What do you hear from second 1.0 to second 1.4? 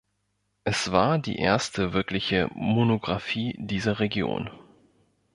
die